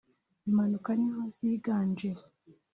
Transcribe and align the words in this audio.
impanuka 0.49 0.89
niho 0.99 1.21
ziganje 1.35 2.09